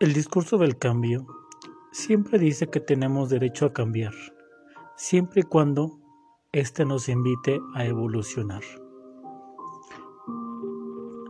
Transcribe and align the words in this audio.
El 0.00 0.12
discurso 0.12 0.58
del 0.58 0.78
cambio 0.78 1.26
siempre 1.90 2.38
dice 2.38 2.68
que 2.68 2.78
tenemos 2.78 3.30
derecho 3.30 3.66
a 3.66 3.72
cambiar, 3.72 4.12
siempre 4.96 5.40
y 5.40 5.42
cuando 5.42 5.98
éste 6.52 6.84
nos 6.84 7.08
invite 7.08 7.58
a 7.74 7.84
evolucionar. 7.84 8.62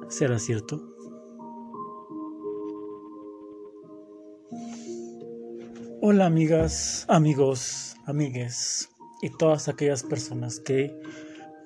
¿Será 0.09 0.39
cierto? 0.39 0.83
Hola 6.03 6.27
amigas, 6.27 7.07
amigos, 7.09 7.97
amigues 8.05 8.91
y 9.23 9.31
todas 9.31 9.69
aquellas 9.69 10.03
personas 10.03 10.61
que 10.61 10.95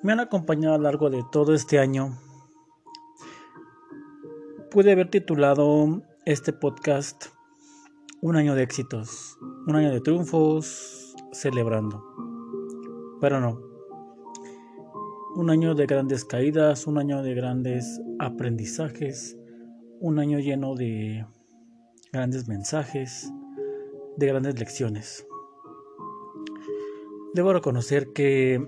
me 0.03 0.13
han 0.13 0.21
acompañado 0.21 0.75
a 0.75 0.77
lo 0.77 0.83
largo 0.85 1.09
de 1.09 1.25
todo 1.33 1.53
este 1.53 1.79
año. 1.79 2.17
Pude 4.71 4.93
haber 4.93 5.09
titulado 5.09 6.01
este 6.25 6.53
podcast 6.53 7.25
un 8.21 8.37
año 8.37 8.55
de 8.55 8.63
éxitos, 8.63 9.37
un 9.67 9.75
año 9.75 9.91
de 9.91 9.99
triunfos, 9.99 11.13
celebrando. 11.33 12.01
Pero 13.19 13.41
no. 13.41 13.59
Un 15.35 15.49
año 15.49 15.75
de 15.75 15.85
grandes 15.85 16.23
caídas, 16.23 16.87
un 16.87 16.97
año 16.97 17.21
de 17.23 17.33
grandes 17.33 17.99
aprendizajes, 18.19 19.37
un 19.99 20.17
año 20.17 20.39
lleno 20.39 20.75
de 20.75 21.25
grandes 22.13 22.47
mensajes, 22.47 23.29
de 24.15 24.27
grandes 24.27 24.57
lecciones. 24.57 25.27
Debo 27.33 27.51
reconocer 27.51 28.13
que 28.13 28.65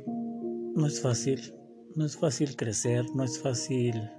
no 0.75 0.87
es 0.87 1.01
fácil, 1.01 1.53
no 1.95 2.05
es 2.05 2.17
fácil 2.17 2.57
crecer, 2.57 3.05
no 3.15 3.23
es 3.23 3.41
fácil, 3.41 4.09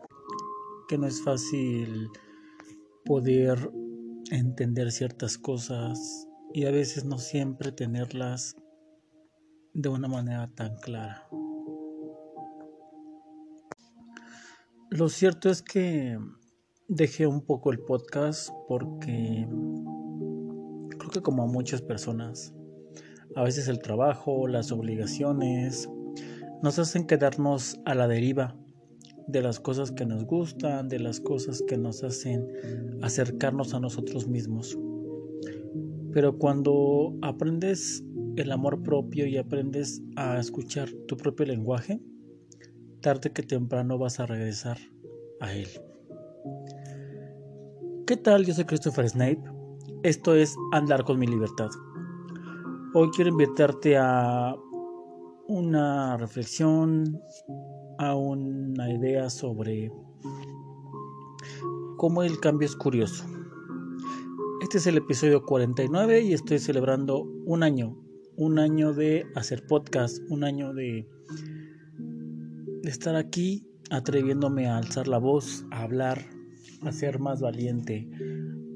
que 0.89 0.97
no 0.97 1.07
es 1.07 1.23
fácil 1.23 2.09
poder 3.07 3.71
entender 4.31 4.91
ciertas 4.91 5.39
cosas 5.39 6.29
y 6.53 6.67
a 6.67 6.71
veces 6.71 7.05
no 7.05 7.19
siempre 7.19 7.73
tenerlas 7.73 8.57
de 9.73 9.89
una 9.89 10.09
manera 10.09 10.51
tan 10.55 10.77
clara. 10.77 11.29
Lo 14.91 15.09
cierto 15.09 15.49
es 15.51 15.63
que 15.63 16.19
dejé 16.89 17.27
un 17.27 17.43
poco 17.43 17.71
el 17.71 17.79
podcast 17.79 18.51
porque 18.69 19.47
creo 20.99 21.11
que 21.11 21.23
como 21.23 21.45
a 21.45 21.47
muchas 21.47 21.83
personas, 21.83 22.53
a 23.37 23.45
veces 23.45 23.69
el 23.69 23.81
trabajo, 23.81 24.49
las 24.49 24.73
obligaciones, 24.73 25.89
nos 26.63 26.79
hacen 26.79 27.07
quedarnos 27.07 27.79
a 27.85 27.95
la 27.95 28.09
deriva 28.09 28.57
de 29.27 29.43
las 29.43 29.61
cosas 29.61 29.91
que 29.91 30.07
nos 30.07 30.25
gustan, 30.25 30.89
de 30.89 30.99
las 30.99 31.21
cosas 31.21 31.63
que 31.67 31.77
nos 31.77 32.03
hacen 32.05 32.47
acercarnos 33.03 33.75
a 33.75 33.81
nosotros 33.81 34.29
mismos. 34.29 34.79
Pero 36.13 36.39
cuando 36.39 37.17
aprendes 37.23 38.05
el 38.37 38.53
amor 38.53 38.83
propio 38.83 39.27
y 39.27 39.37
aprendes 39.37 40.03
a 40.17 40.39
escuchar 40.39 40.89
tu 41.07 41.17
propio 41.17 41.47
lenguaje, 41.47 42.01
tarde 43.01 43.33
que 43.33 43.43
temprano 43.43 43.99
vas 43.99 44.21
a 44.21 44.27
regresar 44.27 44.79
a 45.41 45.53
él. 45.53 45.69
¿Qué 48.07 48.17
tal? 48.17 48.45
Yo 48.45 48.55
soy 48.55 48.65
Christopher 48.65 49.09
Snape. 49.09 49.43
Esto 50.03 50.35
es 50.35 50.57
Andar 50.73 51.05
con 51.05 51.19
mi 51.19 51.27
libertad. 51.27 51.69
Hoy 52.95 53.09
quiero 53.15 53.31
invitarte 53.31 53.97
a 53.97 54.55
una 55.49 56.17
reflexión, 56.17 57.21
a 57.99 58.15
una 58.15 58.93
idea 58.93 59.31
sobre 59.31 59.91
cómo 61.97 62.23
el 62.23 62.41
cambio 62.41 62.67
es 62.67 62.77
curioso. 62.77 63.25
Este 64.63 64.79
es 64.79 64.87
el 64.87 64.97
episodio 64.97 65.45
49 65.45 66.23
y 66.23 66.33
estoy 66.33 66.59
celebrando 66.59 67.21
un 67.45 67.63
año, 67.63 67.97
un 68.37 68.59
año 68.59 68.93
de 68.93 69.27
hacer 69.35 69.67
podcast, 69.67 70.19
un 70.29 70.45
año 70.45 70.73
de, 70.75 71.09
de 72.83 72.91
estar 72.91 73.17
aquí 73.17 73.67
atreviéndome 73.91 74.67
a 74.67 74.79
alzar 74.79 75.09
la 75.09 75.19
voz, 75.19 75.65
a 75.71 75.83
hablar, 75.83 76.27
a 76.83 76.93
ser 76.93 77.19
más 77.19 77.41
valiente, 77.41 78.09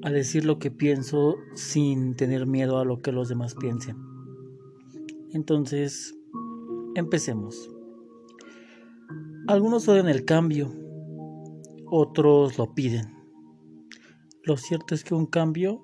a 0.02 0.10
decir 0.10 0.44
lo 0.44 0.58
que 0.58 0.70
pienso 0.70 1.36
sin 1.54 2.14
tener 2.14 2.46
miedo 2.46 2.78
a 2.78 2.84
lo 2.84 3.00
que 3.02 3.12
los 3.12 3.28
demás 3.28 3.54
piensen. 3.54 3.96
Entonces, 5.32 6.14
empecemos. 6.94 7.69
Algunos 9.48 9.88
odian 9.88 10.08
el 10.08 10.24
cambio, 10.24 10.72
otros 11.86 12.58
lo 12.58 12.74
piden. 12.74 13.14
Lo 14.44 14.56
cierto 14.56 14.94
es 14.94 15.02
que 15.02 15.14
un 15.14 15.26
cambio 15.26 15.82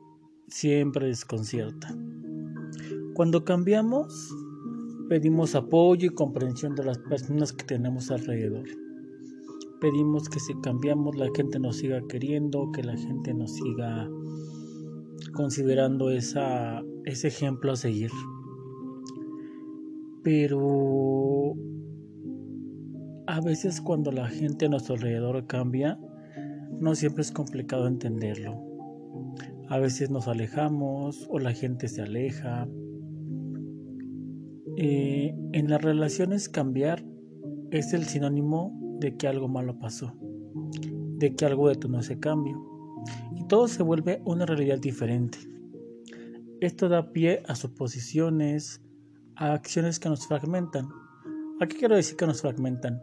siempre 0.49 1.07
desconcierta. 1.07 1.97
Cuando 3.15 3.45
cambiamos, 3.45 4.35
pedimos 5.09 5.55
apoyo 5.55 6.07
y 6.07 6.15
comprensión 6.15 6.75
de 6.75 6.85
las 6.85 6.99
personas 6.99 7.53
que 7.53 7.65
tenemos 7.65 8.11
alrededor. 8.11 8.69
Pedimos 9.81 10.29
que 10.29 10.39
si 10.39 10.55
cambiamos 10.61 11.17
la 11.17 11.29
gente 11.35 11.59
nos 11.59 11.79
siga 11.79 12.01
queriendo, 12.09 12.71
que 12.73 12.83
la 12.83 12.97
gente 12.97 13.35
nos 13.35 13.55
siga 13.55 14.09
considerando 15.33 16.11
esa, 16.11 16.83
ese 17.05 17.29
ejemplo 17.29 17.73
a 17.73 17.77
seguir. 17.77 18.11
Pero 20.23 21.26
a 23.37 23.41
veces 23.43 23.83
cuando 23.83 24.13
la 24.13 24.29
gente 24.29 24.65
a 24.65 24.69
nuestro 24.71 24.95
alrededor 24.95 25.47
cambia, 25.47 26.01
no 26.81 26.95
siempre 26.95 27.21
es 27.21 27.31
complicado 27.31 27.87
entenderlo. 27.87 28.59
A 29.69 29.79
veces 29.79 30.09
nos 30.09 30.27
alejamos 30.27 31.27
o 31.29 31.39
la 31.39 31.53
gente 31.53 31.87
se 31.89 32.01
aleja. 32.01 32.67
Eh, 34.79 35.35
en 35.53 35.69
las 35.69 35.83
relaciones 35.83 36.49
cambiar 36.49 37.05
es 37.71 37.93
el 37.93 38.05
sinónimo 38.05 38.73
de 39.01 39.19
que 39.19 39.29
algo 39.29 39.49
malo 39.49 39.79
pasó, 39.79 40.17
de 41.19 41.35
que 41.37 41.45
algo 41.45 41.69
detonó 41.69 42.01
ese 42.01 42.19
cambio. 42.19 42.59
Y 43.35 43.47
todo 43.49 43.69
se 43.69 43.83
vuelve 43.83 44.23
una 44.25 44.47
realidad 44.47 44.79
diferente. 44.79 45.37
Esto 46.63 46.89
da 46.89 47.13
pie 47.13 47.43
a 47.47 47.55
suposiciones, 47.55 48.81
a 49.35 49.53
acciones 49.53 50.01
que 50.01 50.09
nos 50.09 50.27
fragmentan. 50.27 50.89
¿A 51.61 51.67
qué 51.67 51.77
quiero 51.77 51.97
decir 51.97 52.17
que 52.17 52.27
nos 52.27 52.41
fragmentan? 52.41 52.99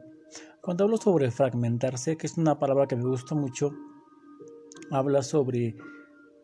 Cuando 0.64 0.86
hablo 0.86 0.96
sobre 0.96 1.30
fragmentarse, 1.30 2.16
que 2.16 2.26
es 2.26 2.38
una 2.38 2.58
palabra 2.58 2.88
que 2.88 2.96
me 2.96 3.04
gusta 3.04 3.36
mucho, 3.36 3.74
habla 4.92 5.22
sobre 5.22 5.76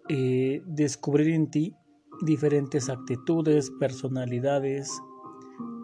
eh, 0.09 0.61
descubrir 0.65 1.29
en 1.35 1.49
ti 1.49 1.73
diferentes 2.21 2.89
actitudes, 2.89 3.71
personalidades 3.79 4.91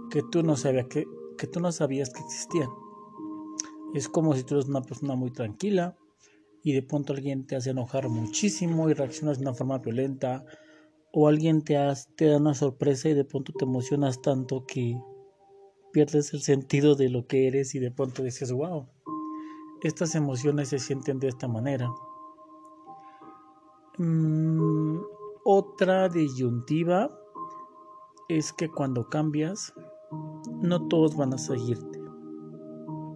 que 0.09 0.21
tú 0.21 0.43
no 0.43 0.57
sabías 0.57 0.87
que, 0.87 1.05
tú 1.47 1.61
no 1.61 1.71
sabías 1.71 2.09
que 2.09 2.19
existían. 2.23 2.67
Es 3.93 4.09
como 4.09 4.35
si 4.35 4.43
tú 4.43 4.55
eres 4.55 4.67
una 4.67 4.81
persona 4.81 5.15
muy 5.15 5.31
tranquila 5.31 5.95
y 6.61 6.73
de 6.73 6.83
pronto 6.83 7.13
alguien 7.13 7.47
te 7.47 7.55
hace 7.55 7.69
enojar 7.69 8.09
muchísimo 8.09 8.89
y 8.89 8.95
reaccionas 8.95 9.37
de 9.37 9.45
una 9.45 9.53
forma 9.53 9.77
violenta 9.77 10.43
o 11.13 11.29
alguien 11.29 11.63
te, 11.63 11.77
te 12.17 12.25
da 12.25 12.35
una 12.35 12.53
sorpresa 12.53 13.07
y 13.07 13.13
de 13.13 13.23
pronto 13.23 13.53
te 13.53 13.63
emocionas 13.63 14.21
tanto 14.21 14.65
que 14.65 14.99
pierdes 15.95 16.33
el 16.33 16.41
sentido 16.41 16.95
de 16.95 17.07
lo 17.07 17.25
que 17.25 17.47
eres 17.47 17.73
y 17.73 17.79
de 17.79 17.89
pronto 17.89 18.21
dices, 18.21 18.51
wow, 18.51 18.85
estas 19.81 20.13
emociones 20.13 20.67
se 20.67 20.77
sienten 20.77 21.21
de 21.21 21.29
esta 21.29 21.47
manera. 21.47 21.89
Mm, 23.97 24.97
otra 25.45 26.09
disyuntiva 26.09 27.17
es 28.27 28.51
que 28.51 28.69
cuando 28.69 29.07
cambias, 29.07 29.73
no 30.61 30.85
todos 30.89 31.15
van 31.15 31.33
a 31.33 31.37
seguirte. 31.37 32.01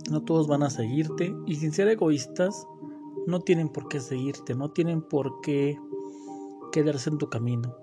No 0.09 0.23
todos 0.23 0.47
van 0.47 0.63
a 0.63 0.69
seguirte 0.69 1.35
y 1.47 1.55
sin 1.55 1.73
ser 1.73 1.89
egoístas, 1.89 2.65
no 3.27 3.41
tienen 3.41 3.67
por 3.67 3.89
qué 3.89 3.99
seguirte, 3.99 4.55
no 4.55 4.71
tienen 4.71 5.01
por 5.01 5.41
qué 5.41 5.77
quedarse 6.71 7.09
en 7.09 7.17
tu 7.17 7.29
camino. 7.29 7.75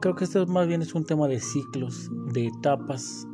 Creo 0.00 0.16
que 0.16 0.24
esto 0.24 0.44
más 0.48 0.66
bien 0.66 0.82
es 0.82 0.96
un 0.96 1.04
tema 1.04 1.28
de 1.28 1.38
ciclos, 1.38 2.10
de 2.32 2.48
etapas, 2.48 3.24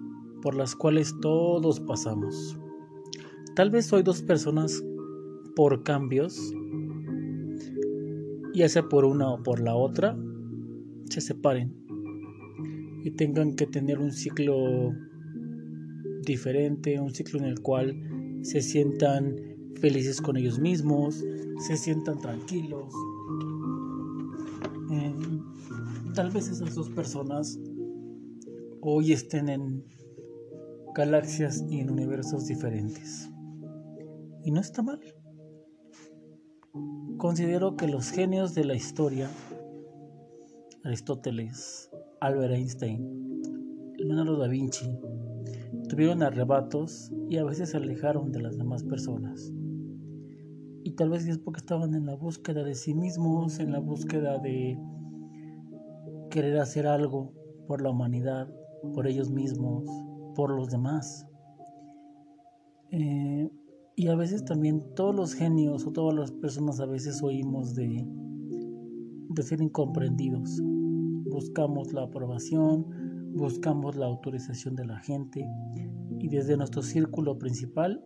por 0.42 0.54
las 0.54 0.74
cuales 0.74 1.14
todos 1.20 1.80
pasamos. 1.80 2.58
Tal 3.54 3.70
vez 3.70 3.92
hoy 3.92 4.02
dos 4.02 4.22
personas 4.22 4.82
por 5.54 5.82
cambios, 5.82 6.52
ya 8.54 8.68
sea 8.68 8.88
por 8.88 9.04
una 9.04 9.30
o 9.30 9.42
por 9.42 9.60
la 9.60 9.74
otra, 9.74 10.18
se 11.08 11.20
separen 11.20 11.74
y 13.04 13.10
tengan 13.12 13.54
que 13.54 13.66
tener 13.66 13.98
un 13.98 14.12
ciclo 14.12 14.92
diferente, 16.24 16.98
un 17.00 17.14
ciclo 17.14 17.40
en 17.40 17.46
el 17.46 17.60
cual 17.60 17.94
se 18.42 18.60
sientan 18.60 19.36
felices 19.80 20.20
con 20.20 20.36
ellos 20.36 20.58
mismos, 20.58 21.24
se 21.66 21.76
sientan 21.76 22.18
tranquilos. 22.18 22.92
Eh, 24.92 25.14
tal 26.14 26.30
vez 26.30 26.48
esas 26.48 26.74
dos 26.74 26.88
personas 26.90 27.58
hoy 28.80 29.12
estén 29.12 29.48
en 29.48 29.84
galaxias 30.94 31.64
y 31.70 31.80
en 31.80 31.90
universos 31.90 32.46
diferentes. 32.46 33.30
Y 34.44 34.50
no 34.50 34.60
está 34.60 34.82
mal. 34.82 35.00
considero 37.16 37.76
que 37.76 37.86
los 37.86 38.10
genios 38.10 38.54
de 38.54 38.64
la 38.64 38.74
historia, 38.74 39.30
Aristóteles, 40.84 41.88
Albert 42.20 42.54
Einstein, 42.54 43.40
Leonardo 43.96 44.36
da 44.36 44.48
Vinci, 44.48 44.98
tuvieron 45.88 46.22
arrebatos 46.22 47.12
y 47.28 47.36
a 47.38 47.44
veces 47.44 47.70
se 47.70 47.76
alejaron 47.76 48.32
de 48.32 48.42
las 48.42 48.58
demás 48.58 48.82
personas. 48.82 49.52
Y 50.82 50.92
tal 50.92 51.10
vez 51.10 51.26
es 51.28 51.38
porque 51.38 51.60
estaban 51.60 51.94
en 51.94 52.06
la 52.06 52.16
búsqueda 52.16 52.64
de 52.64 52.74
sí 52.74 52.92
mismos, 52.92 53.60
en 53.60 53.70
la 53.70 53.78
búsqueda 53.78 54.38
de 54.38 54.76
querer 56.28 56.58
hacer 56.58 56.88
algo 56.88 57.32
por 57.68 57.80
la 57.82 57.90
humanidad, 57.90 58.52
por 58.94 59.06
ellos 59.06 59.30
mismos, 59.30 59.84
por 60.34 60.50
los 60.50 60.70
demás. 60.70 61.26
Eh, 62.90 63.50
y 63.96 64.08
a 64.08 64.16
veces 64.16 64.44
también 64.44 64.82
todos 64.94 65.14
los 65.14 65.34
genios 65.34 65.86
o 65.86 65.92
todas 65.92 66.14
las 66.14 66.30
personas 66.32 66.80
a 66.80 66.86
veces 66.86 67.22
oímos 67.22 67.74
de, 67.74 68.06
de 69.28 69.42
ser 69.42 69.60
incomprendidos. 69.60 70.60
Buscamos 70.62 71.92
la 71.92 72.02
aprobación, 72.02 72.86
buscamos 73.34 73.96
la 73.96 74.06
autorización 74.06 74.76
de 74.76 74.86
la 74.86 74.98
gente 74.98 75.46
y 76.18 76.28
desde 76.28 76.56
nuestro 76.56 76.82
círculo 76.82 77.38
principal, 77.38 78.04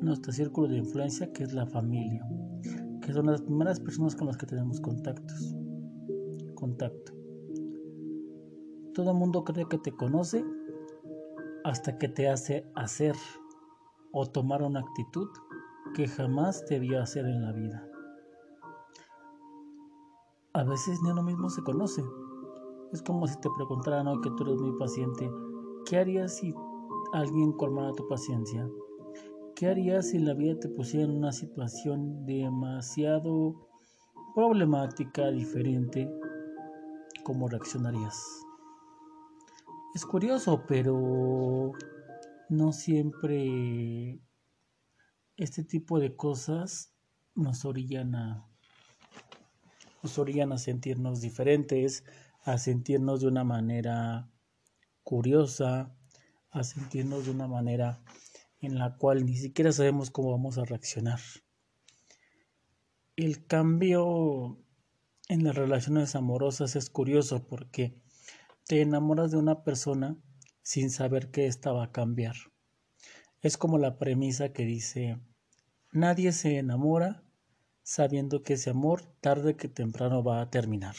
nuestro 0.00 0.32
círculo 0.32 0.68
de 0.68 0.78
influencia 0.78 1.32
que 1.32 1.44
es 1.44 1.52
la 1.52 1.66
familia, 1.66 2.26
que 3.00 3.12
son 3.12 3.26
las 3.26 3.42
primeras 3.42 3.80
personas 3.80 4.14
con 4.16 4.26
las 4.26 4.36
que 4.36 4.46
tenemos 4.46 4.80
contactos. 4.80 5.56
Contacto. 6.54 7.12
Todo 8.94 9.10
el 9.10 9.16
mundo 9.16 9.44
cree 9.44 9.66
que 9.68 9.78
te 9.78 9.92
conoce 9.92 10.44
hasta 11.64 11.96
que 11.98 12.08
te 12.08 12.28
hace 12.28 12.70
hacer 12.74 13.16
o 14.12 14.26
tomar 14.26 14.62
una 14.62 14.80
actitud 14.80 15.28
que 15.94 16.06
jamás 16.06 16.64
debió 16.68 17.00
hacer 17.00 17.24
en 17.24 17.42
la 17.42 17.52
vida. 17.52 17.88
A 20.52 20.62
veces 20.62 21.00
ni 21.02 21.10
uno 21.10 21.22
mismo 21.22 21.48
se 21.48 21.62
conoce. 21.62 22.04
Es 22.92 23.02
como 23.02 23.26
si 23.26 23.40
te 23.40 23.48
preguntaran 23.56 24.06
hoy 24.06 24.20
que 24.20 24.30
tú 24.36 24.44
eres 24.44 24.60
muy 24.60 24.78
paciente, 24.78 25.28
¿qué 25.86 25.98
harías 25.98 26.36
si 26.36 26.54
alguien 27.12 27.52
colmara 27.52 27.92
tu 27.92 28.06
paciencia? 28.06 28.68
¿Qué 29.56 29.68
harías 29.68 30.10
si 30.10 30.18
la 30.18 30.34
vida 30.34 30.58
te 30.60 30.68
pusiera 30.68 31.06
en 31.06 31.16
una 31.16 31.32
situación 31.32 32.26
demasiado 32.26 33.68
problemática, 34.34 35.30
diferente? 35.30 36.12
¿Cómo 37.24 37.48
reaccionarías? 37.48 38.43
Es 39.94 40.04
curioso, 40.04 40.64
pero 40.66 41.70
no 42.48 42.72
siempre 42.72 44.18
este 45.36 45.62
tipo 45.62 46.00
de 46.00 46.16
cosas 46.16 46.92
nos 47.36 47.64
orillan 47.64 48.16
a 48.16 48.44
nos 50.02 50.18
orillan 50.18 50.50
a 50.50 50.58
sentirnos 50.58 51.20
diferentes, 51.20 52.02
a 52.42 52.58
sentirnos 52.58 53.20
de 53.20 53.28
una 53.28 53.44
manera 53.44 54.28
curiosa, 55.04 55.94
a 56.50 56.64
sentirnos 56.64 57.26
de 57.26 57.30
una 57.30 57.46
manera 57.46 58.02
en 58.60 58.80
la 58.80 58.96
cual 58.96 59.24
ni 59.24 59.36
siquiera 59.36 59.70
sabemos 59.70 60.10
cómo 60.10 60.32
vamos 60.32 60.58
a 60.58 60.64
reaccionar. 60.64 61.20
El 63.14 63.46
cambio 63.46 64.58
en 65.28 65.44
las 65.44 65.54
relaciones 65.54 66.16
amorosas 66.16 66.74
es 66.74 66.90
curioso 66.90 67.46
porque 67.46 68.03
te 68.66 68.80
enamoras 68.80 69.30
de 69.30 69.36
una 69.36 69.62
persona 69.62 70.16
sin 70.62 70.90
saber 70.90 71.30
que 71.30 71.46
ésta 71.46 71.72
va 71.72 71.84
a 71.84 71.92
cambiar. 71.92 72.34
Es 73.42 73.58
como 73.58 73.76
la 73.76 73.98
premisa 73.98 74.54
que 74.54 74.64
dice, 74.64 75.20
nadie 75.92 76.32
se 76.32 76.56
enamora 76.56 77.22
sabiendo 77.82 78.42
que 78.42 78.54
ese 78.54 78.70
amor 78.70 79.04
tarde 79.20 79.56
que 79.56 79.68
temprano 79.68 80.24
va 80.24 80.40
a 80.40 80.50
terminar. 80.50 80.94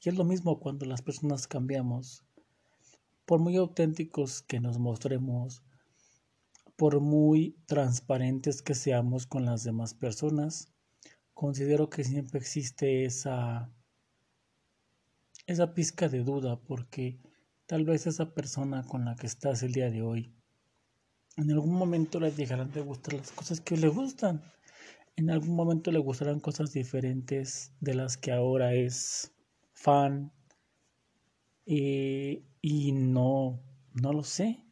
Y 0.00 0.08
es 0.08 0.14
lo 0.14 0.24
mismo 0.24 0.60
cuando 0.60 0.86
las 0.86 1.02
personas 1.02 1.48
cambiamos. 1.48 2.24
Por 3.26 3.40
muy 3.40 3.56
auténticos 3.56 4.42
que 4.42 4.60
nos 4.60 4.78
mostremos, 4.78 5.62
por 6.76 7.00
muy 7.00 7.56
transparentes 7.66 8.62
que 8.62 8.76
seamos 8.76 9.26
con 9.26 9.44
las 9.44 9.64
demás 9.64 9.94
personas, 9.94 10.72
considero 11.34 11.90
que 11.90 12.04
siempre 12.04 12.38
existe 12.38 13.04
esa 13.04 13.72
esa 15.52 15.74
pizca 15.74 16.08
de 16.08 16.24
duda 16.24 16.58
porque 16.60 17.20
Tal 17.72 17.84
vez 17.84 18.06
esa 18.06 18.34
persona 18.34 18.82
con 18.82 19.06
la 19.06 19.16
que 19.16 19.26
estás 19.26 19.62
el 19.62 19.72
día 19.72 19.90
de 19.90 20.02
hoy, 20.02 20.30
en 21.38 21.50
algún 21.50 21.72
momento 21.74 22.20
le 22.20 22.30
dejarán 22.30 22.70
de 22.70 22.82
gustar 22.82 23.14
las 23.14 23.32
cosas 23.32 23.62
que 23.62 23.78
le 23.78 23.88
gustan. 23.88 24.42
En 25.16 25.30
algún 25.30 25.56
momento 25.56 25.90
le 25.90 25.98
gustarán 25.98 26.40
cosas 26.40 26.74
diferentes 26.74 27.72
de 27.80 27.94
las 27.94 28.18
que 28.18 28.30
ahora 28.30 28.74
es 28.74 29.32
fan. 29.72 30.32
y 31.64 32.92
no, 32.92 33.58
no 33.94 34.12
lo 34.12 34.22
sé. 34.22 34.62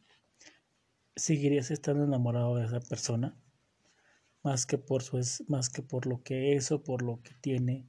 ¿Seguirías 1.15 1.71
estando 1.71 2.03
enamorado 2.03 2.57
de 2.57 2.65
esa 2.65 2.81
persona? 2.81 3.35
Más 4.43 4.67
que 4.67 4.77
por 4.77 5.01
su 5.01 5.19
más 5.47 5.69
que 5.69 5.81
por 5.81 6.05
lo 6.05 6.21
que 6.21 6.55
es 6.55 6.71
o 6.71 6.83
por 6.83 7.01
lo 7.01 7.23
que 7.23 7.33
tiene, 7.41 7.87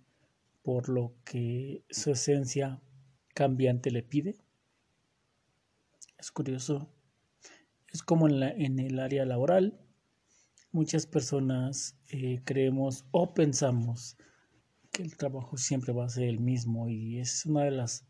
por 0.63 0.89
lo 0.89 1.15
que 1.25 1.85
su 1.91 2.11
esencia 2.13 2.81
cambiante 3.35 3.91
le 3.91 4.03
pide. 4.03 4.37
Es 6.19 6.31
curioso. 6.31 6.89
Es 7.89 8.03
como 8.03 8.29
en, 8.29 8.41
la, 8.41 8.51
en 8.51 8.79
el 8.79 8.99
área 8.99 9.25
laboral. 9.25 9.79
Muchas 10.71 11.07
personas 11.07 11.97
eh, 12.09 12.41
creemos 12.45 13.05
o 13.11 13.35
pensamos 13.35 14.17
que 14.91 15.03
el 15.03 15.17
trabajo 15.17 15.57
siempre 15.57 15.93
va 15.93 16.05
a 16.05 16.11
ser 16.11 16.25
el 16.25 16.41
mismo 16.41 16.89
y 16.89 17.19
es 17.19 17.45
una 17.47 17.65
de 17.65 17.73
las 17.73 18.07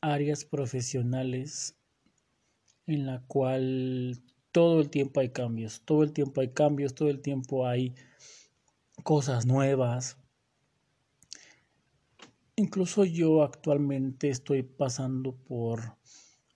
áreas 0.00 0.44
profesionales 0.44 1.76
en 2.86 3.06
la 3.06 3.22
cual 3.26 4.22
todo 4.52 4.80
el 4.80 4.90
tiempo 4.90 5.20
hay 5.20 5.30
cambios, 5.30 5.82
todo 5.84 6.02
el 6.02 6.12
tiempo 6.12 6.40
hay 6.40 6.48
cambios, 6.48 6.94
todo 6.94 7.08
el 7.08 7.20
tiempo 7.20 7.66
hay 7.66 7.94
cosas 9.02 9.46
nuevas. 9.46 10.18
Incluso 12.56 13.04
yo 13.06 13.42
actualmente 13.42 14.28
estoy 14.28 14.62
pasando 14.62 15.34
por 15.34 15.96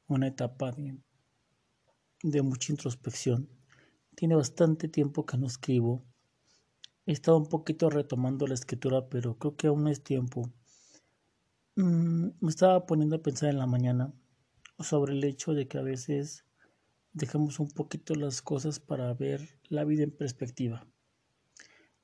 una 0.08 0.26
etapa 0.26 0.74
de, 2.22 2.42
mucha 2.42 2.70
introspección. 2.70 3.48
Tiene 4.14 4.34
bastante 4.34 4.88
tiempo 4.88 5.24
que 5.24 5.38
no 5.38 5.46
escribo. 5.46 6.04
He 7.06 7.12
estado 7.12 7.38
un 7.38 7.46
poquito 7.46 7.88
retomando 7.88 8.46
la 8.46 8.52
escritura, 8.52 9.08
pero 9.08 9.38
creo 9.38 9.56
que 9.56 9.68
aún 9.68 9.88
es 9.88 10.02
tiempo. 10.02 10.52
Mm, 11.76 12.28
me 12.40 12.50
estaba 12.50 12.84
poniendo 12.84 13.16
a 13.16 13.22
pensar 13.22 13.48
en 13.48 13.58
la 13.58 13.66
mañana 13.66 14.12
sobre 14.78 15.14
el 15.14 15.24
hecho 15.24 15.54
de 15.54 15.66
que 15.66 15.78
a 15.78 15.82
veces 15.82 16.44
dejamos 17.14 17.58
un 17.58 17.70
poquito 17.70 18.14
las 18.14 18.42
cosas 18.42 18.80
para 18.80 19.14
ver 19.14 19.58
la 19.70 19.84
vida 19.84 20.02
en 20.02 20.10
perspectiva. 20.10 20.86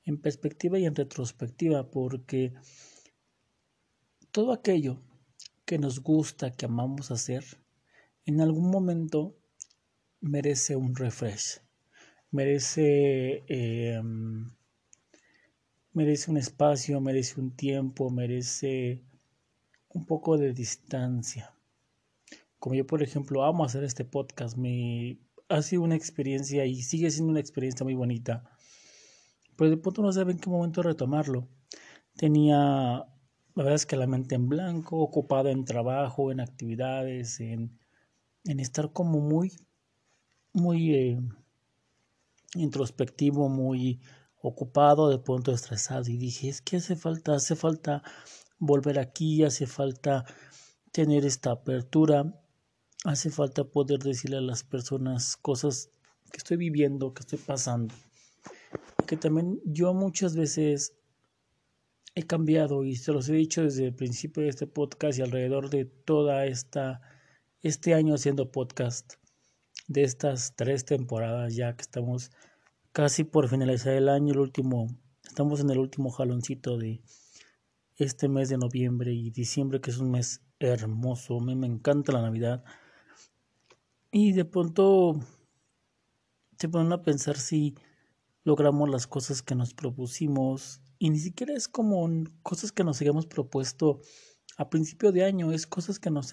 En 0.04 0.18
perspectiva 0.18 0.78
y 0.78 0.86
en 0.86 0.94
retrospectiva, 0.94 1.90
porque 1.90 2.54
todo 4.32 4.52
aquello 4.52 4.98
que 5.66 5.78
nos 5.78 6.00
gusta, 6.00 6.50
que 6.50 6.64
amamos 6.64 7.10
hacer, 7.10 7.44
en 8.24 8.40
algún 8.40 8.70
momento 8.70 9.36
merece 10.20 10.74
un 10.74 10.96
refresh, 10.96 11.60
merece, 12.30 13.44
em, 13.46 14.50
merece 15.92 16.30
un 16.30 16.38
espacio, 16.38 17.00
merece 17.00 17.40
un 17.40 17.54
tiempo, 17.54 18.10
merece 18.10 19.04
un 19.90 20.06
poco 20.06 20.38
de 20.38 20.52
distancia. 20.54 21.54
Como 22.58 22.74
yo, 22.74 22.86
por 22.86 23.02
ejemplo, 23.02 23.44
amo 23.44 23.64
hacer 23.64 23.84
este 23.84 24.04
podcast, 24.04 24.56
me 24.56 25.18
ha 25.48 25.60
sido 25.62 25.82
una 25.82 25.96
experiencia 25.96 26.64
y 26.64 26.82
sigue 26.82 27.10
siendo 27.10 27.32
una 27.32 27.40
experiencia 27.40 27.84
muy 27.84 27.94
bonita. 27.94 28.44
Pero 29.56 29.70
de 29.70 29.76
pronto 29.76 30.00
no 30.00 30.12
sabe 30.12 30.32
en 30.32 30.38
qué 30.38 30.48
momento 30.48 30.82
retomarlo. 30.82 31.48
Tenía, 32.16 33.04
la 33.54 33.64
verdad 33.64 33.74
es 33.74 33.86
que 33.86 33.96
la 33.96 34.06
mente 34.06 34.34
en 34.34 34.48
blanco, 34.48 34.98
ocupada 34.98 35.50
en 35.50 35.64
trabajo, 35.64 36.32
en 36.32 36.40
actividades, 36.40 37.40
en 37.40 37.78
en 38.44 38.60
estar 38.60 38.92
como 38.92 39.20
muy, 39.20 39.52
muy 40.52 40.94
eh, 40.94 41.20
introspectivo, 42.54 43.48
muy 43.48 44.00
ocupado, 44.40 45.08
de 45.08 45.18
pronto 45.18 45.52
estresado 45.52 46.10
y 46.10 46.16
dije, 46.16 46.48
es 46.48 46.60
que 46.60 46.76
hace 46.76 46.96
falta, 46.96 47.34
hace 47.34 47.54
falta 47.54 48.02
volver 48.58 48.98
aquí, 48.98 49.44
hace 49.44 49.66
falta 49.66 50.24
tener 50.90 51.24
esta 51.24 51.52
apertura, 51.52 52.34
hace 53.04 53.30
falta 53.30 53.64
poder 53.64 54.00
decirle 54.00 54.38
a 54.38 54.42
las 54.42 54.64
personas 54.64 55.36
cosas 55.36 55.90
que 56.30 56.38
estoy 56.38 56.56
viviendo, 56.56 57.14
que 57.14 57.20
estoy 57.20 57.38
pasando. 57.38 57.94
Que 59.06 59.16
también 59.16 59.60
yo 59.64 59.94
muchas 59.94 60.34
veces 60.34 60.96
he 62.14 62.24
cambiado 62.24 62.84
y 62.84 62.96
se 62.96 63.12
los 63.12 63.28
he 63.28 63.34
dicho 63.34 63.62
desde 63.62 63.86
el 63.86 63.94
principio 63.94 64.42
de 64.42 64.48
este 64.50 64.66
podcast 64.66 65.18
y 65.18 65.22
alrededor 65.22 65.70
de 65.70 65.84
toda 65.84 66.46
esta 66.46 67.00
este 67.62 67.94
año 67.94 68.14
haciendo 68.14 68.50
podcast 68.50 69.14
de 69.88 70.02
estas 70.02 70.54
tres 70.56 70.84
temporadas 70.84 71.54
ya 71.54 71.74
que 71.76 71.82
estamos 71.82 72.30
casi 72.92 73.24
por 73.24 73.48
finalizar 73.48 73.94
el 73.94 74.08
año, 74.08 74.32
el 74.32 74.40
último 74.40 74.88
Estamos 75.32 75.60
en 75.60 75.70
el 75.70 75.78
último 75.78 76.10
jaloncito 76.10 76.76
de 76.76 77.00
este 77.96 78.28
mes 78.28 78.50
de 78.50 78.58
noviembre 78.58 79.14
y 79.14 79.30
diciembre, 79.30 79.80
que 79.80 79.90
es 79.90 79.96
un 79.96 80.10
mes 80.10 80.42
hermoso. 80.58 81.40
Mí 81.40 81.54
me 81.54 81.66
encanta 81.66 82.12
la 82.12 82.20
Navidad. 82.20 82.62
Y 84.10 84.32
de 84.32 84.44
pronto 84.44 85.18
se 86.58 86.68
ponen 86.68 86.92
a 86.92 87.00
pensar 87.00 87.38
si 87.38 87.74
logramos 88.44 88.88
las 88.90 89.06
cosas 89.06 89.42
que 89.42 89.54
nos 89.54 89.74
propusimos. 89.74 90.80
Y 90.98 91.10
ni 91.10 91.18
siquiera 91.18 91.54
es 91.54 91.68
como 91.68 92.08
cosas 92.42 92.72
que 92.72 92.84
nos 92.84 93.00
hayamos 93.00 93.26
propuesto 93.26 94.00
a 94.56 94.68
principio 94.68 95.12
de 95.12 95.24
año, 95.24 95.52
es 95.52 95.66
cosas 95.66 95.98
que 95.98 96.10
nos, 96.10 96.32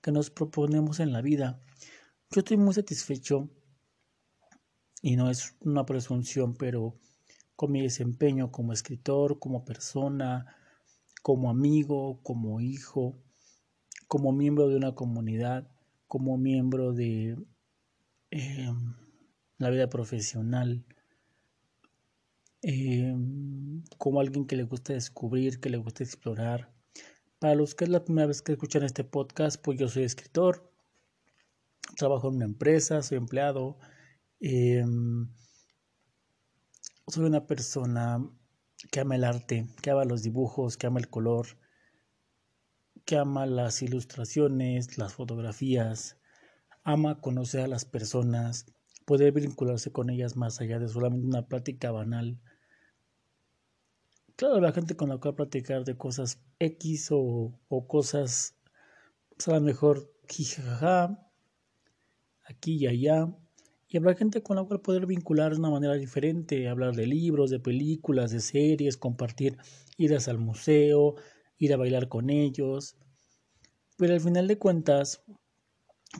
que 0.00 0.12
nos 0.12 0.30
proponemos 0.30 1.00
en 1.00 1.12
la 1.12 1.22
vida. 1.22 1.60
Yo 2.30 2.40
estoy 2.40 2.56
muy 2.56 2.74
satisfecho 2.74 3.48
y 5.02 5.16
no 5.16 5.30
es 5.30 5.56
una 5.60 5.84
presunción, 5.86 6.54
pero 6.54 6.98
con 7.56 7.72
mi 7.72 7.82
desempeño 7.82 8.50
como 8.50 8.72
escritor, 8.72 9.38
como 9.38 9.64
persona, 9.64 10.46
como 11.22 11.50
amigo, 11.50 12.20
como 12.22 12.60
hijo, 12.60 13.18
como 14.08 14.32
miembro 14.32 14.68
de 14.68 14.76
una 14.76 14.94
comunidad, 14.94 15.70
como 16.06 16.36
miembro 16.36 16.92
de 16.92 17.36
em, 18.30 18.94
la 19.58 19.70
vida 19.70 19.88
profesional, 19.88 20.84
em, 22.66 23.82
como 23.98 24.20
alguien 24.20 24.46
que 24.46 24.56
le 24.56 24.64
gusta 24.64 24.94
descubrir, 24.94 25.60
que 25.60 25.68
le 25.70 25.76
gusta 25.76 26.02
explorar. 26.02 26.72
Para 27.38 27.54
los 27.54 27.74
que 27.74 27.84
es 27.84 27.90
la 27.90 28.04
primera 28.04 28.26
vez 28.26 28.40
que 28.42 28.52
escuchan 28.52 28.84
este 28.84 29.04
podcast, 29.04 29.60
pues 29.62 29.78
yo 29.78 29.88
soy 29.88 30.04
escritor, 30.04 30.72
trabajo 31.96 32.28
en 32.28 32.36
una 32.36 32.46
empresa, 32.46 33.02
soy 33.02 33.18
empleado, 33.18 33.78
em, 34.40 35.28
soy 37.06 37.24
una 37.26 37.46
persona 37.46 38.18
que 38.90 39.00
ama 39.00 39.16
el 39.16 39.24
arte, 39.24 39.66
que 39.82 39.90
ama 39.90 40.04
los 40.06 40.22
dibujos, 40.22 40.76
que 40.78 40.86
ama 40.86 41.00
el 41.00 41.10
color, 41.10 41.46
que 43.04 43.16
ama 43.18 43.44
las 43.46 43.82
ilustraciones, 43.82 44.96
las 44.96 45.12
fotografías, 45.12 46.16
ama 46.82 47.20
conocer 47.20 47.60
a 47.62 47.68
las 47.68 47.84
personas, 47.84 48.66
poder 49.04 49.32
vincularse 49.32 49.92
con 49.92 50.10
ellas 50.10 50.36
más 50.36 50.60
allá 50.60 50.78
de 50.78 50.88
solamente 50.88 51.26
una 51.26 51.46
plática 51.46 51.90
banal. 51.90 52.40
Claro, 54.36 54.60
la 54.60 54.72
gente 54.72 54.96
con 54.96 55.08
la 55.10 55.18
cual 55.18 55.36
platicar 55.36 55.84
de 55.84 55.96
cosas 55.96 56.40
X 56.58 57.08
o, 57.12 57.52
cosas, 57.86 58.56
pues 59.28 59.46
a 59.48 59.54
lo 59.54 59.60
mejor 59.60 60.12
jijaja, 60.28 61.30
aquí 62.44 62.76
y 62.76 62.86
allá, 62.88 63.32
y 63.88 63.96
habrá 63.96 64.14
gente 64.16 64.42
con 64.42 64.56
la 64.56 64.64
cual 64.64 64.80
poder 64.80 65.06
vincular 65.06 65.52
de 65.52 65.60
una 65.60 65.70
manera 65.70 65.94
diferente, 65.94 66.68
hablar 66.68 66.96
de 66.96 67.06
libros, 67.06 67.50
de 67.50 67.60
películas, 67.60 68.32
de 68.32 68.40
series, 68.40 68.96
compartir 68.96 69.56
idas 69.98 70.26
al 70.26 70.38
museo, 70.38 71.14
ir 71.58 71.72
a 71.72 71.76
bailar 71.76 72.08
con 72.08 72.28
ellos. 72.28 72.96
Pero 73.96 74.14
al 74.14 74.20
final 74.20 74.48
de 74.48 74.58
cuentas, 74.58 75.22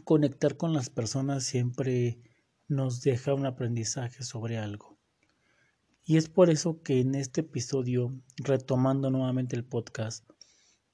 conectar 0.04 0.56
con 0.56 0.72
las 0.72 0.88
personas 0.88 1.44
siempre 1.44 2.20
nos 2.68 3.02
deja 3.02 3.34
un 3.34 3.46
aprendizaje 3.46 4.22
sobre 4.22 4.58
algo. 4.58 4.93
Y 6.06 6.18
es 6.18 6.28
por 6.28 6.50
eso 6.50 6.82
que 6.82 7.00
en 7.00 7.14
este 7.14 7.40
episodio, 7.40 8.12
retomando 8.36 9.10
nuevamente 9.10 9.56
el 9.56 9.64
podcast, 9.64 10.28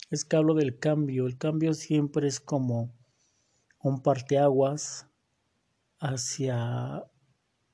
es 0.08 0.24
que 0.24 0.36
hablo 0.36 0.54
del 0.54 0.78
cambio. 0.78 1.26
El 1.26 1.36
cambio 1.36 1.74
siempre 1.74 2.28
es 2.28 2.38
como 2.38 2.94
un 3.82 4.02
parteaguas 4.02 5.08
hacia 5.98 7.04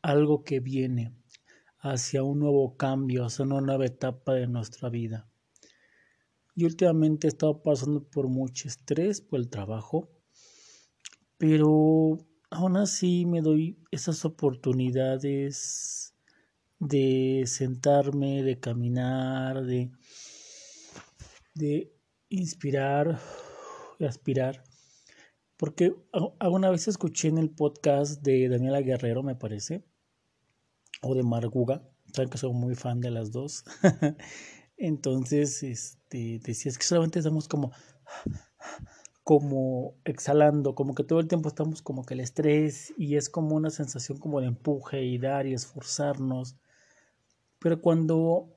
algo 0.01 0.45
que 0.45 0.61
viene, 0.61 1.15
hacia 1.79 2.23
un 2.23 2.39
nuevo 2.39 2.75
cambio, 2.79 3.27
hacia 3.27 3.45
una 3.45 3.61
nueva 3.61 3.85
etapa 3.85 4.33
de 4.33 4.47
nuestra 4.47 4.89
vida. 4.89 5.29
Y 6.55 6.65
últimamente 6.65 7.27
he 7.27 7.29
estado 7.29 7.63
pasando 7.63 8.03
por 8.03 8.29
mucho 8.29 8.67
estrés 8.67 9.21
por 9.21 9.41
el 9.41 9.51
trabajo, 9.51 10.09
pero 11.37 12.17
aún 12.49 12.79
así 12.79 13.27
me 13.27 13.43
doy 13.43 13.79
esas 13.91 14.25
oportunidades 14.25 16.16
de 16.79 17.45
sentarme, 17.47 18.43
de 18.43 18.59
caminar, 18.59 19.65
de, 19.65 19.91
de 21.55 21.93
inspirar 22.29 23.19
y 23.99 24.05
aspirar 24.05 24.63
porque 25.57 25.95
alguna 26.39 26.71
vez 26.71 26.87
escuché 26.87 27.29
en 27.29 27.39
el 27.39 27.51
podcast 27.51 28.23
de 28.23 28.49
Daniela 28.49 28.83
Guerrero, 28.83 29.23
me 29.23 29.37
parece, 29.37 29.85
o 31.03 31.15
de 31.15 31.23
Marguga, 31.23 31.83
saben 32.13 32.29
que 32.29 32.39
soy 32.39 32.53
muy 32.53 32.75
fan 32.75 33.01
de 33.01 33.11
las 33.11 33.33
dos. 33.33 33.65
Entonces, 34.77 35.63
este, 35.63 36.41
decías 36.45 36.77
que 36.77 36.85
solamente 36.85 37.21
estamos 37.21 37.49
como, 37.49 37.73
como 39.25 39.97
exhalando, 40.05 40.75
como 40.75 40.95
que 40.95 41.05
todo 41.05 41.21
el 41.21 41.29
tiempo 41.29 41.49
estamos 41.49 41.81
como 41.81 42.05
que 42.05 42.15
el 42.15 42.21
estrés 42.21 42.93
y 42.99 43.17
es 43.17 43.31
como 43.31 43.57
una 43.57 43.71
sensación 43.71 44.19
como 44.19 44.41
de 44.41 44.49
empuje 44.49 45.05
y 45.05 45.17
dar 45.17 45.47
y 45.47 45.55
esforzarnos. 45.55 46.57
Pero 47.59 47.81
cuando 47.81 48.49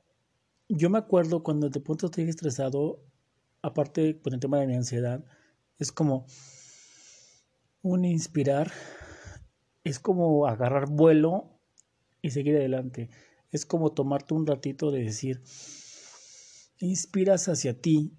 yo 0.67 0.89
me 0.89 0.99
acuerdo 0.99 1.43
cuando 1.43 1.69
de 1.69 1.79
pronto 1.79 2.07
estoy 2.07 2.29
estresado, 2.29 3.01
aparte 3.61 4.19
con 4.21 4.33
el 4.33 4.39
tema 4.39 4.59
de 4.59 4.67
mi 4.67 4.75
ansiedad, 4.75 5.23
es 5.77 5.91
como 5.91 6.25
un 7.81 8.05
inspirar 8.05 8.71
es 9.83 9.99
como 9.99 10.47
agarrar 10.47 10.87
vuelo 10.89 11.59
y 12.21 12.31
seguir 12.31 12.55
adelante. 12.55 13.09
Es 13.51 13.65
como 13.65 13.91
tomarte 13.91 14.33
un 14.33 14.45
ratito 14.45 14.91
de 14.91 15.03
decir, 15.03 15.41
inspiras 16.79 17.49
hacia 17.49 17.79
ti, 17.79 18.13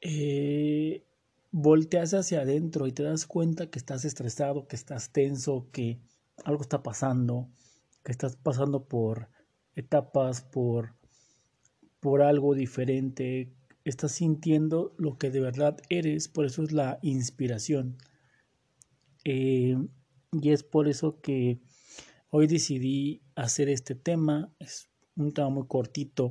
eh, 0.00 1.04
volteas 1.52 2.14
hacia 2.14 2.40
adentro 2.40 2.86
y 2.86 2.92
te 2.92 3.02
das 3.02 3.26
cuenta 3.26 3.70
que 3.70 3.78
estás 3.78 4.04
estresado, 4.04 4.66
que 4.66 4.76
estás 4.76 5.12
tenso, 5.12 5.68
que 5.72 6.00
algo 6.44 6.62
está 6.62 6.82
pasando, 6.82 7.48
que 8.02 8.12
estás 8.12 8.36
pasando 8.36 8.84
por 8.84 9.28
etapas, 9.76 10.42
por, 10.42 10.96
por 12.00 12.22
algo 12.22 12.54
diferente, 12.54 13.52
estás 13.84 14.12
sintiendo 14.12 14.94
lo 14.98 15.16
que 15.16 15.30
de 15.30 15.40
verdad 15.40 15.76
eres, 15.88 16.26
por 16.26 16.46
eso 16.46 16.64
es 16.64 16.72
la 16.72 16.98
inspiración. 17.02 17.96
Eh, 19.24 19.76
y 20.32 20.50
es 20.50 20.62
por 20.64 20.88
eso 20.88 21.20
que 21.20 21.60
hoy 22.30 22.46
decidí 22.46 23.22
hacer 23.36 23.68
este 23.68 23.94
tema. 23.94 24.52
Es 24.58 24.88
un 25.14 25.32
tema 25.32 25.50
muy 25.50 25.66
cortito, 25.66 26.30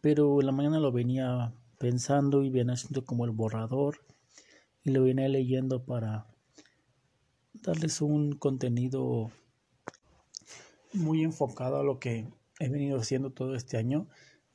pero 0.00 0.40
en 0.40 0.46
la 0.46 0.52
mañana 0.52 0.80
lo 0.80 0.92
venía 0.92 1.52
pensando 1.78 2.42
y 2.42 2.50
venía 2.50 2.74
haciendo 2.74 3.04
como 3.04 3.24
el 3.24 3.30
borrador 3.32 4.04
y 4.82 4.90
lo 4.90 5.04
venía 5.04 5.28
leyendo 5.28 5.84
para 5.84 6.26
darles 7.54 8.00
un 8.00 8.32
contenido 8.32 9.30
muy 10.92 11.22
enfocado 11.22 11.78
a 11.78 11.84
lo 11.84 11.98
que 11.98 12.28
he 12.58 12.68
venido 12.68 12.98
haciendo 12.98 13.30
todo 13.30 13.54
este 13.54 13.76
año. 13.76 14.08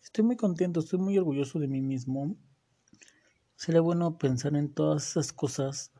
Estoy 0.03 0.23
muy 0.23 0.35
contento, 0.35 0.79
estoy 0.79 0.99
muy 0.99 1.17
orgulloso 1.17 1.59
de 1.59 1.67
mí 1.67 1.81
mismo. 1.81 2.35
Sería 3.55 3.81
bueno 3.81 4.17
pensar 4.17 4.55
en 4.55 4.73
todas 4.73 5.09
esas 5.09 5.33
cosas 5.33 5.91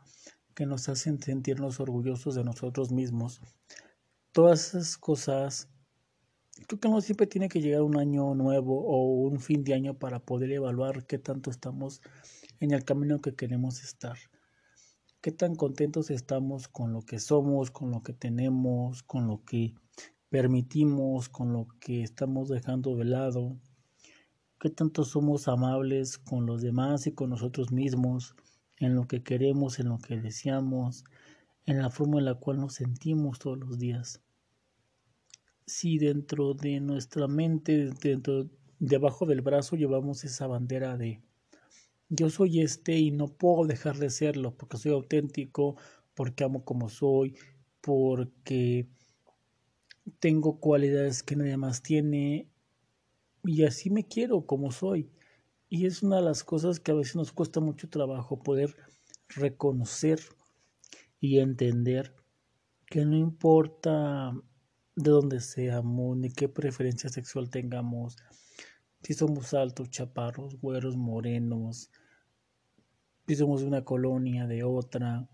que 0.54 0.66
nos 0.66 0.88
hacen 0.90 1.22
sentirnos 1.22 1.80
orgullosos 1.80 2.36
de 2.36 2.44
nosotros 2.44 2.92
mismos. 2.92 3.42
Todas 4.32 4.70
esas 4.70 4.98
cosas, 4.98 5.70
creo 6.68 6.80
que 6.80 6.90
no 6.90 7.02
siempre 7.02 7.28
tiene 7.28 7.50
que 7.50 7.62
llegar 7.62 7.82
un 7.82 7.98
año 7.98 8.36
nuevo 8.36 8.86
o 8.86 9.28
un 9.28 9.40
fin 9.40 9.64
de 9.64 9.74
año 9.74 9.98
para 9.98 10.20
poder 10.20 10.52
evaluar 10.52 11.06
qué 11.06 11.18
tanto 11.18 11.50
estamos 11.50 12.02
en 12.60 12.72
el 12.72 12.84
camino 12.84 13.22
que 13.22 13.36
queremos 13.36 13.84
estar. 13.84 14.18
Qué 15.22 15.32
tan 15.32 15.56
contentos 15.56 16.12
estamos 16.12 16.68
con 16.68 16.94
lo 16.94 17.02
que 17.02 17.20
somos, 17.20 17.72
con 17.72 17.90
lo 17.90 18.02
que 18.02 18.14
tenemos, 18.14 19.02
con 19.04 19.28
lo 19.28 19.44
que 19.44 19.74
permitimos, 20.36 21.30
con 21.30 21.54
lo 21.54 21.66
que 21.80 22.04
estamos 22.04 22.50
dejando 22.50 22.98
de 22.98 23.06
lado. 23.06 23.58
Qué 24.60 24.70
tanto 24.70 25.06
somos 25.06 25.48
amables 25.48 26.18
con 26.18 26.46
los 26.46 26.62
demás 26.62 27.08
y 27.08 27.14
con 27.14 27.30
nosotros 27.30 27.72
mismos 27.72 28.36
en 28.76 28.96
lo 28.96 29.08
que 29.08 29.24
queremos, 29.24 29.80
en 29.80 29.88
lo 29.88 29.98
que 29.98 30.20
deseamos, 30.20 31.06
en 31.66 31.78
la 31.78 31.90
forma 31.90 32.20
en 32.20 32.26
la 32.26 32.36
cual 32.36 32.58
nos 32.58 32.74
sentimos 32.74 33.40
todos 33.40 33.58
los 33.58 33.80
días. 33.80 34.22
Si 35.68 36.00
dentro 36.00 36.54
de 36.54 36.82
nuestra 36.82 37.30
mente, 37.30 37.92
dentro 38.04 38.50
debajo 38.78 39.26
del 39.26 39.40
brazo 39.40 39.78
llevamos 39.78 40.26
esa 40.26 40.48
bandera 40.48 40.98
de 40.98 41.22
yo 42.10 42.30
soy 42.30 42.60
este 42.60 42.98
y 42.98 43.12
no 43.12 43.30
puedo 43.30 43.68
dejar 43.68 43.96
de 44.00 44.10
serlo 44.10 44.54
porque 44.58 44.76
soy 44.76 44.92
auténtico, 44.92 45.78
porque 46.14 46.44
amo 46.44 46.66
como 46.66 46.90
soy, 46.90 47.38
porque 47.80 48.90
tengo 50.20 50.60
cualidades 50.60 51.24
que 51.24 51.36
nadie 51.36 51.58
más 51.58 51.82
tiene 51.82 52.48
y 53.44 53.64
así 53.64 53.90
me 53.90 54.08
quiero 54.08 54.46
como 54.46 54.72
soy. 54.72 55.10
Y 55.70 55.86
es 55.86 56.04
una 56.04 56.18
de 56.18 56.24
las 56.24 56.44
cosas 56.44 56.80
que 56.80 56.92
a 56.92 56.96
veces 56.96 57.16
nos 57.16 57.32
cuesta 57.32 57.60
mucho 57.60 57.90
trabajo 57.90 58.40
poder 58.40 58.76
reconocer 59.30 60.20
y 61.20 61.40
entender 61.40 62.14
que 62.88 63.06
no 63.06 63.18
importa 63.18 64.34
de 64.96 65.12
dónde 65.12 65.40
seamos, 65.42 66.18
ni 66.18 66.32
qué 66.32 66.48
preferencia 66.48 67.10
sexual 67.10 67.50
tengamos, 67.50 68.16
si 69.02 69.14
somos 69.14 69.54
altos, 69.54 69.90
chaparros, 69.90 70.60
güeros, 70.60 70.96
morenos, 70.96 71.92
si 73.28 73.36
somos 73.36 73.62
de 73.62 73.68
una 73.68 73.84
colonia, 73.84 74.48
de 74.48 74.64
otra, 74.64 75.28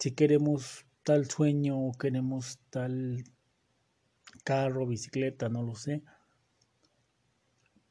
si 0.00 0.12
queremos 0.12 0.84
tal 1.04 1.30
sueño 1.30 1.78
o 1.78 1.92
queremos 1.92 2.58
tal 2.70 3.24
carro, 4.44 4.86
bicicleta, 4.86 5.48
no 5.48 5.62
lo 5.62 5.74
sé. 5.74 6.02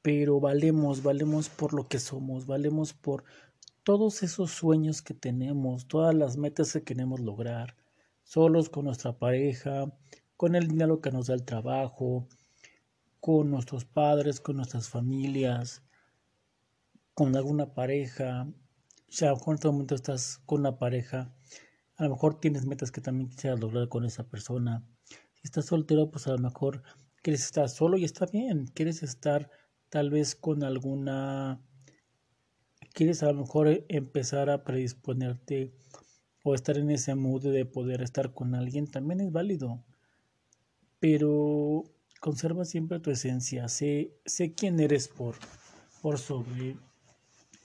Pero 0.02 0.40
valemos, 0.40 1.04
valemos 1.04 1.50
por 1.50 1.74
lo 1.74 1.88
que 1.88 2.00
somos, 2.00 2.46
valemos 2.46 2.94
por 2.94 3.24
todos 3.84 4.24
esos 4.24 4.52
sueños 4.52 5.02
que 5.02 5.14
tenemos, 5.14 5.88
todas 5.88 6.16
las 6.16 6.38
metas 6.38 6.72
que 6.72 6.84
queremos 6.84 7.20
lograr, 7.20 7.76
solos 8.24 8.70
con 8.70 8.86
nuestra 8.86 9.18
pareja, 9.18 9.94
con 10.38 10.56
el 10.56 10.68
dinero 10.68 11.02
que 11.02 11.12
nos 11.12 11.28
da 11.28 11.34
el 11.34 11.44
trabajo, 11.44 12.28
con 13.20 13.52
nuestros 13.52 13.86
padres, 13.86 14.40
con 14.40 14.58
nuestras 14.58 14.90
familias, 14.90 15.84
con 17.14 17.36
alguna 17.36 17.74
pareja. 17.74 18.48
Ya 19.10 19.28
a 19.28 19.32
lo 19.32 19.38
mejor 19.38 19.54
en 19.54 19.56
este 19.56 19.68
momento 19.68 19.96
estás 19.96 20.42
con 20.46 20.62
una 20.62 20.78
pareja, 20.78 21.34
a 21.96 22.04
lo 22.04 22.10
mejor 22.10 22.40
tienes 22.40 22.66
metas 22.66 22.92
que 22.92 23.02
también 23.02 23.30
quisieras 23.30 23.60
lograr 23.60 23.88
con 23.88 24.06
esa 24.06 24.24
persona. 24.24 24.84
Estás 25.44 25.66
soltero, 25.66 26.10
pues 26.10 26.28
a 26.28 26.32
lo 26.32 26.40
mejor 26.40 26.84
quieres 27.22 27.44
estar 27.44 27.70
solo 27.70 27.98
y 27.98 28.06
está 28.06 28.26
bien. 28.26 28.68
Quieres 28.74 29.04
estar 29.04 29.50
tal 29.90 30.10
vez 30.10 30.36
con 30.36 30.64
alguna... 30.64 31.62
Quieres 32.94 33.24
a 33.24 33.28
lo 33.28 33.42
mejor 33.42 33.86
empezar 33.90 34.50
a 34.50 34.64
predisponerte 34.64 35.74
o 36.44 36.56
estar 36.56 36.78
en 36.78 36.92
ese 36.92 37.16
mood 37.16 37.44
de 37.44 37.66
poder 37.66 38.02
estar 38.02 38.34
con 38.34 38.56
alguien, 38.56 38.88
también 38.88 39.22
es 39.22 39.32
válido 39.32 39.84
pero 41.04 41.84
conserva 42.22 42.64
siempre 42.64 42.98
tu 43.02 43.12
esencia, 43.12 43.68
sé, 43.68 44.16
sé 44.26 44.54
quién 44.54 44.80
eres 44.80 45.10
por, 45.10 45.36
por 46.02 46.18
sobre 46.18 46.78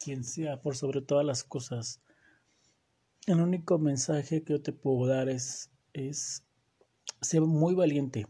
quien 0.02 0.24
sea, 0.24 0.60
por 0.60 0.76
sobre 0.76 1.02
todas 1.02 1.24
las 1.24 1.44
cosas. 1.44 2.00
El 3.26 3.40
único 3.40 3.78
mensaje 3.78 4.42
que 4.42 4.54
yo 4.54 4.60
te 4.60 4.72
puedo 4.72 5.06
dar 5.06 5.28
es, 5.28 5.70
es 5.92 6.42
ser 7.20 7.42
muy 7.42 7.74
valiente. 7.74 8.26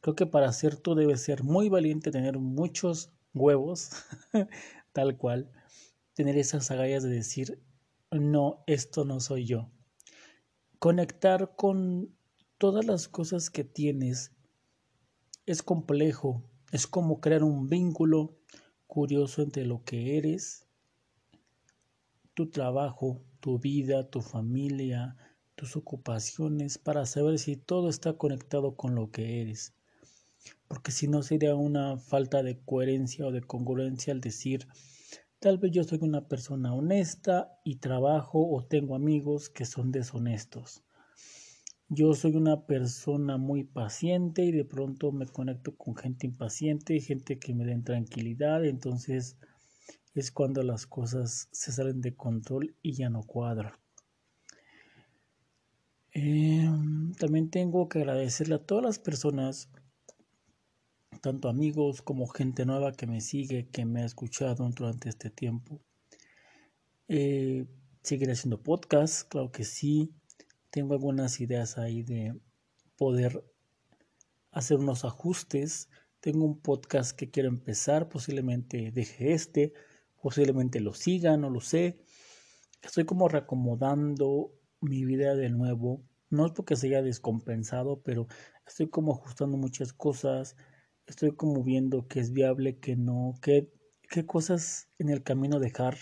Creo 0.00 0.14
que 0.14 0.26
para 0.26 0.52
ser 0.52 0.76
tú 0.76 0.94
debes 0.94 1.22
ser 1.22 1.42
muy 1.42 1.68
valiente, 1.68 2.10
tener 2.10 2.38
muchos 2.38 3.12
huevos, 3.32 3.90
tal 4.92 5.16
cual, 5.16 5.50
tener 6.14 6.36
esas 6.36 6.70
agallas 6.70 7.02
de 7.02 7.10
decir, 7.10 7.62
no, 8.10 8.62
esto 8.66 9.04
no 9.04 9.20
soy 9.20 9.46
yo. 9.46 9.70
Conectar 10.78 11.56
con 11.56 12.14
todas 12.58 12.84
las 12.84 13.08
cosas 13.08 13.50
que 13.50 13.64
tienes 13.64 14.32
es 15.46 15.62
complejo, 15.62 16.42
es 16.72 16.86
como 16.86 17.20
crear 17.20 17.42
un 17.42 17.68
vínculo 17.68 18.36
curioso 18.86 19.42
entre 19.42 19.64
lo 19.64 19.82
que 19.84 20.16
eres, 20.18 20.66
tu 22.34 22.50
trabajo, 22.50 23.22
tu 23.40 23.58
vida, 23.58 24.08
tu 24.10 24.20
familia, 24.20 25.16
tus 25.54 25.76
ocupaciones, 25.76 26.78
para 26.78 27.06
saber 27.06 27.38
si 27.38 27.56
todo 27.56 27.88
está 27.88 28.14
conectado 28.14 28.76
con 28.76 28.94
lo 28.94 29.10
que 29.10 29.40
eres. 29.40 29.74
Porque 30.68 30.92
si 30.92 31.08
no 31.08 31.22
sería 31.22 31.54
una 31.54 31.98
falta 31.98 32.42
de 32.42 32.58
coherencia 32.58 33.26
o 33.26 33.32
de 33.32 33.42
congruencia 33.42 34.12
al 34.12 34.20
decir, 34.20 34.66
tal 35.38 35.58
vez 35.58 35.72
yo 35.72 35.84
soy 35.84 35.98
una 36.02 36.26
persona 36.28 36.74
honesta 36.74 37.58
y 37.64 37.76
trabajo 37.76 38.46
o 38.48 38.64
tengo 38.64 38.94
amigos 38.94 39.48
que 39.48 39.64
son 39.64 39.92
deshonestos. 39.92 40.82
Yo 41.88 42.14
soy 42.14 42.34
una 42.34 42.66
persona 42.66 43.36
muy 43.36 43.62
paciente 43.62 44.42
y 44.42 44.52
de 44.52 44.64
pronto 44.64 45.12
me 45.12 45.26
conecto 45.26 45.76
con 45.76 45.94
gente 45.94 46.26
impaciente, 46.26 46.98
gente 47.00 47.38
que 47.38 47.54
me 47.54 47.66
den 47.66 47.84
tranquilidad, 47.84 48.64
entonces 48.64 49.36
es 50.14 50.32
cuando 50.32 50.62
las 50.62 50.86
cosas 50.86 51.48
se 51.52 51.72
salen 51.72 52.00
de 52.00 52.16
control 52.16 52.74
y 52.82 52.94
ya 52.94 53.10
no 53.10 53.22
cuadra. 53.22 53.78
Em, 56.16 57.12
también 57.14 57.50
tengo 57.50 57.88
que 57.88 57.98
agradecerle 57.98 58.54
a 58.54 58.64
todas 58.64 58.84
las 58.84 58.98
personas, 59.00 59.68
tanto 61.20 61.48
amigos 61.48 62.02
como 62.02 62.28
gente 62.28 62.64
nueva 62.64 62.92
que 62.92 63.08
me 63.08 63.20
sigue, 63.20 63.68
que 63.68 63.84
me 63.84 64.02
ha 64.02 64.04
escuchado 64.06 64.68
durante 64.70 65.08
este 65.08 65.30
tiempo. 65.30 65.80
Eh, 67.08 67.66
seguiré 68.02 68.32
haciendo 68.32 68.62
podcast, 68.62 69.28
claro 69.28 69.50
que 69.50 69.64
sí. 69.64 70.14
Tengo 70.70 70.94
algunas 70.94 71.40
ideas 71.40 71.78
ahí 71.78 72.04
de 72.04 72.38
poder 72.96 73.44
hacer 74.52 74.78
unos 74.78 75.04
ajustes. 75.04 75.88
Tengo 76.20 76.44
un 76.44 76.60
podcast 76.60 77.16
que 77.16 77.28
quiero 77.28 77.48
empezar, 77.48 78.08
posiblemente 78.08 78.92
deje 78.92 79.32
este, 79.32 79.72
posiblemente 80.22 80.78
lo 80.78 80.94
siga, 80.94 81.36
no 81.36 81.50
lo 81.50 81.60
sé. 81.60 81.98
Estoy 82.82 83.04
como 83.04 83.28
reacomodando 83.28 84.53
mi 84.84 85.04
vida 85.04 85.34
de 85.34 85.50
nuevo. 85.50 86.02
No 86.30 86.46
es 86.46 86.52
porque 86.52 86.76
se 86.76 86.88
haya 86.88 87.02
descompensado, 87.02 88.02
pero 88.02 88.26
estoy 88.66 88.88
como 88.88 89.12
ajustando 89.12 89.56
muchas 89.56 89.92
cosas. 89.92 90.56
Estoy 91.06 91.32
como 91.32 91.62
viendo 91.62 92.08
que 92.08 92.20
es 92.20 92.32
viable, 92.32 92.78
que 92.78 92.96
no, 92.96 93.34
qué, 93.42 93.72
qué 94.10 94.26
cosas 94.26 94.88
en 94.98 95.10
el 95.10 95.22
camino 95.22 95.58
dejar 95.58 95.96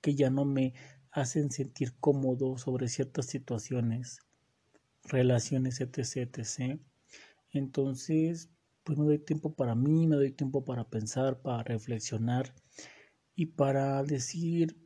que 0.00 0.14
ya 0.14 0.30
no 0.30 0.44
me 0.44 0.74
hacen 1.12 1.50
sentir 1.50 1.94
cómodo 2.00 2.58
sobre 2.58 2.88
ciertas 2.88 3.26
situaciones, 3.26 4.18
relaciones, 5.04 5.80
etc, 5.80 6.28
etc. 6.34 6.80
Entonces, 7.50 8.50
pues 8.84 8.98
me 8.98 9.04
doy 9.04 9.18
tiempo 9.18 9.54
para 9.54 9.74
mí, 9.74 10.06
me 10.06 10.16
doy 10.16 10.32
tiempo 10.32 10.64
para 10.64 10.88
pensar, 10.88 11.40
para 11.40 11.62
reflexionar 11.62 12.54
y 13.34 13.46
para 13.46 14.02
decir 14.02 14.76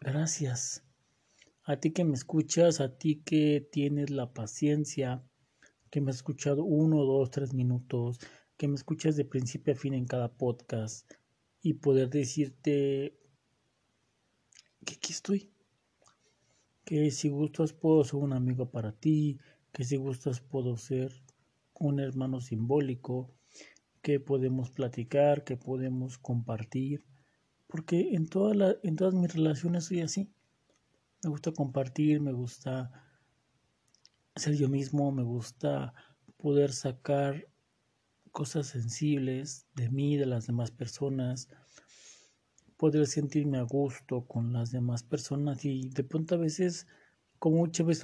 gracias. 0.00 0.84
A 1.64 1.76
ti 1.76 1.92
que 1.92 2.04
me 2.04 2.14
escuchas, 2.14 2.80
a 2.80 2.98
ti 2.98 3.22
que 3.24 3.60
tienes 3.70 4.10
la 4.10 4.32
paciencia, 4.32 5.22
que 5.90 6.00
me 6.00 6.10
has 6.10 6.16
escuchado 6.16 6.64
uno, 6.64 7.04
dos, 7.04 7.30
tres 7.30 7.54
minutos, 7.54 8.18
que 8.56 8.66
me 8.66 8.74
escuchas 8.74 9.14
de 9.14 9.24
principio 9.24 9.72
a 9.72 9.76
fin 9.76 9.94
en 9.94 10.06
cada 10.06 10.32
podcast 10.32 11.08
y 11.62 11.74
poder 11.74 12.10
decirte 12.10 13.16
que 14.84 14.94
aquí 14.94 15.12
estoy. 15.12 15.52
Que 16.84 17.12
si 17.12 17.28
gustas 17.28 17.72
puedo 17.72 18.02
ser 18.02 18.16
un 18.16 18.32
amigo 18.32 18.72
para 18.72 18.90
ti, 18.90 19.38
que 19.70 19.84
si 19.84 19.96
gustas 19.96 20.40
puedo 20.40 20.76
ser 20.76 21.12
un 21.74 22.00
hermano 22.00 22.40
simbólico, 22.40 23.30
que 24.02 24.18
podemos 24.18 24.72
platicar, 24.72 25.44
que 25.44 25.56
podemos 25.56 26.18
compartir, 26.18 27.04
porque 27.68 28.14
en, 28.14 28.26
toda 28.26 28.76
en 28.82 28.96
todas 28.96 29.14
mis 29.14 29.32
relaciones 29.32 29.84
soy 29.84 30.00
así. 30.00 30.32
Me 31.24 31.30
gusta 31.30 31.52
compartir, 31.52 32.20
me 32.20 32.32
gusta 32.32 32.90
ser 34.34 34.56
yo 34.56 34.68
mismo, 34.68 35.12
me 35.12 35.22
gusta 35.22 35.94
poder 36.36 36.72
sacar 36.72 37.46
cosas 38.32 38.66
sensibles 38.66 39.68
de 39.76 39.88
mí, 39.88 40.16
de 40.16 40.26
las 40.26 40.48
demás 40.48 40.72
personas, 40.72 41.48
poder 42.76 43.06
sentirme 43.06 43.58
a 43.58 43.62
gusto 43.62 44.26
con 44.26 44.52
las 44.52 44.72
demás 44.72 45.04
personas. 45.04 45.64
Y 45.64 45.90
de 45.90 46.02
pronto 46.02 46.34
a 46.34 46.38
veces, 46.38 46.88
como 47.38 47.58
muchas 47.58 47.86
veces 47.86 48.00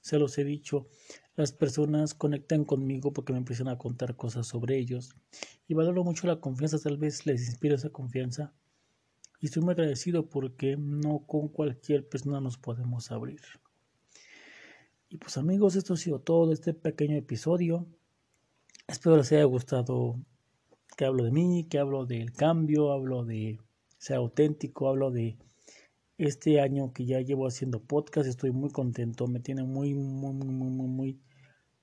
se 0.00 0.18
los 0.20 0.38
he 0.38 0.44
dicho, 0.44 0.86
las 1.34 1.50
personas 1.50 2.14
conectan 2.14 2.64
conmigo 2.64 3.12
porque 3.12 3.32
me 3.32 3.40
empiezan 3.40 3.66
a 3.66 3.78
contar 3.78 4.14
cosas 4.14 4.46
sobre 4.46 4.78
ellos. 4.78 5.16
Y 5.66 5.74
valoro 5.74 6.04
mucho 6.04 6.28
la 6.28 6.40
confianza, 6.40 6.78
tal 6.78 6.98
vez 6.98 7.26
les 7.26 7.48
inspiro 7.48 7.74
esa 7.74 7.90
confianza 7.90 8.54
y 9.42 9.46
estoy 9.46 9.64
muy 9.64 9.72
agradecido 9.72 10.30
porque 10.30 10.76
no 10.78 11.26
con 11.26 11.48
cualquier 11.48 12.08
persona 12.08 12.40
nos 12.40 12.58
podemos 12.58 13.10
abrir. 13.10 13.40
Y 15.08 15.16
pues 15.16 15.36
amigos, 15.36 15.74
esto 15.74 15.94
ha 15.94 15.96
sido 15.96 16.20
todo 16.20 16.52
este 16.52 16.74
pequeño 16.74 17.16
episodio. 17.16 17.84
Espero 18.86 19.16
les 19.16 19.32
haya 19.32 19.42
gustado 19.42 20.14
que 20.96 21.04
hablo 21.04 21.24
de 21.24 21.32
mí, 21.32 21.66
que 21.68 21.80
hablo 21.80 22.06
del 22.06 22.32
cambio, 22.32 22.92
hablo 22.92 23.24
de 23.24 23.58
sea 23.98 24.18
auténtico. 24.18 24.88
Hablo 24.88 25.10
de 25.10 25.36
este 26.18 26.60
año 26.60 26.92
que 26.92 27.04
ya 27.04 27.20
llevo 27.20 27.48
haciendo 27.48 27.82
podcast. 27.82 28.28
Estoy 28.28 28.52
muy 28.52 28.70
contento. 28.70 29.26
Me 29.26 29.40
tiene 29.40 29.64
muy, 29.64 29.92
muy, 29.92 30.34
muy, 30.34 30.70
muy, 30.70 30.86
muy, 30.86 31.20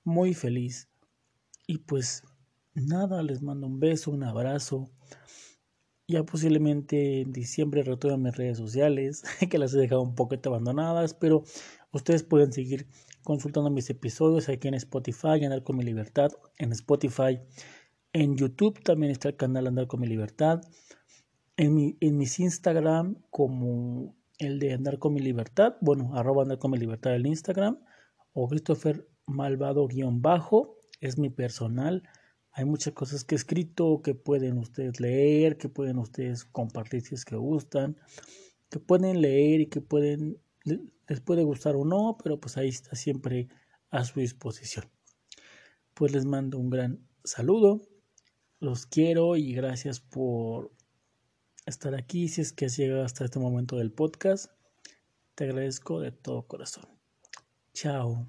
muy 0.02 0.32
feliz. 0.32 0.88
Y 1.66 1.76
pues 1.76 2.24
nada, 2.72 3.22
les 3.22 3.42
mando 3.42 3.66
un 3.66 3.80
beso, 3.80 4.12
un 4.12 4.24
abrazo. 4.24 4.90
Ya 6.10 6.24
posiblemente 6.24 7.20
en 7.20 7.32
diciembre 7.32 7.82
a 7.82 8.16
mis 8.16 8.36
redes 8.36 8.58
sociales, 8.58 9.22
que 9.50 9.58
las 9.58 9.72
he 9.74 9.78
dejado 9.78 10.02
un 10.02 10.16
poquito 10.16 10.48
abandonadas, 10.48 11.14
pero 11.14 11.44
ustedes 11.92 12.24
pueden 12.24 12.52
seguir 12.52 12.88
consultando 13.22 13.70
mis 13.70 13.88
episodios 13.90 14.48
aquí 14.48 14.66
en 14.66 14.74
Spotify, 14.74 15.44
Andar 15.44 15.62
con 15.62 15.76
mi 15.76 15.84
libertad, 15.84 16.30
en 16.58 16.72
Spotify. 16.72 17.38
En 18.12 18.36
YouTube 18.36 18.82
también 18.82 19.12
está 19.12 19.28
el 19.28 19.36
canal 19.36 19.68
Andar 19.68 19.86
con 19.86 20.00
mi 20.00 20.08
libertad 20.08 20.62
en, 21.60 21.74
mi, 21.74 21.96
en 22.00 22.16
mis 22.16 22.40
Instagram 22.40 23.16
como 23.28 24.16
el 24.38 24.58
de 24.58 24.72
andar 24.72 24.98
con 24.98 25.12
mi 25.12 25.20
libertad, 25.20 25.76
bueno, 25.82 26.16
arroba 26.16 26.42
andar 26.42 26.58
con 26.58 26.70
mi 26.70 26.78
libertad 26.78 27.14
el 27.14 27.26
Instagram, 27.26 27.78
o 28.32 28.48
Christopher 28.48 29.06
malvado-bajo, 29.26 30.78
es 31.02 31.18
mi 31.18 31.28
personal. 31.28 32.02
Hay 32.52 32.64
muchas 32.64 32.94
cosas 32.94 33.24
que 33.24 33.34
he 33.34 33.36
escrito 33.36 34.02
que 34.02 34.14
pueden 34.14 34.58
ustedes 34.58 35.00
leer, 35.00 35.56
que 35.56 35.68
pueden 35.68 35.98
ustedes 35.98 36.44
compartir 36.44 37.02
si 37.02 37.14
es 37.14 37.24
que 37.24 37.36
gustan, 37.36 37.96
que 38.68 38.80
pueden 38.80 39.20
leer 39.20 39.60
y 39.60 39.66
que 39.66 39.80
pueden, 39.80 40.38
les 40.64 41.20
puede 41.20 41.44
gustar 41.44 41.76
o 41.76 41.84
no, 41.84 42.16
pero 42.22 42.40
pues 42.40 42.56
ahí 42.56 42.68
está 42.68 42.96
siempre 42.96 43.48
a 43.90 44.04
su 44.04 44.20
disposición. 44.20 44.86
Pues 45.94 46.12
les 46.12 46.24
mando 46.24 46.58
un 46.58 46.70
gran 46.70 47.06
saludo, 47.24 47.82
los 48.58 48.86
quiero 48.86 49.36
y 49.36 49.52
gracias 49.52 50.00
por 50.00 50.72
estar 51.66 51.94
aquí. 51.94 52.28
Si 52.28 52.40
es 52.40 52.52
que 52.52 52.66
has 52.66 52.76
llegado 52.76 53.04
hasta 53.04 53.24
este 53.24 53.38
momento 53.38 53.76
del 53.76 53.92
podcast, 53.92 54.50
te 55.34 55.44
agradezco 55.44 56.00
de 56.00 56.12
todo 56.12 56.46
corazón. 56.46 56.84
Chao. 57.72 58.28